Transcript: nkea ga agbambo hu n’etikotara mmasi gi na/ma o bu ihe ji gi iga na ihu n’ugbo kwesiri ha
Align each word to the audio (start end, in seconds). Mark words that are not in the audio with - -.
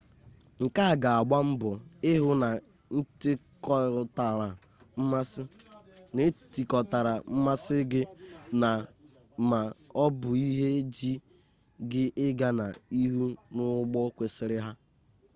nkea 0.63 0.93
ga 1.01 1.09
agbambo 1.19 1.69
hu 2.21 2.31
n’etikotara 6.15 7.13
mmasi 7.31 7.77
gi 7.91 8.01
na/ma 8.61 9.59
o 10.03 10.05
bu 10.19 10.29
ihe 10.47 10.69
ji 10.95 11.11
gi 11.89 12.03
iga 12.27 12.49
na 12.59 12.67
ihu 13.01 13.25
n’ugbo 13.53 13.99
kwesiri 14.15 14.57
ha 14.65 14.71